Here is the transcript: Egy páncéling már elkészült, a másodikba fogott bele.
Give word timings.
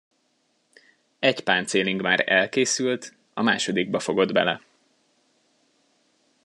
Egy 1.19 1.43
páncéling 1.43 2.01
már 2.01 2.23
elkészült, 2.25 3.13
a 3.33 3.41
másodikba 3.41 3.99
fogott 3.99 4.31
bele. 4.31 4.61